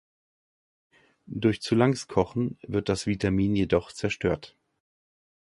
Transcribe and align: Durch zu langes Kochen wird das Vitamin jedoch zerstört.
Durch 1.27 1.61
zu 1.61 1.75
langes 1.75 2.07
Kochen 2.07 2.57
wird 2.63 2.89
das 2.89 3.05
Vitamin 3.05 3.55
jedoch 3.55 3.91
zerstört. 3.91 4.57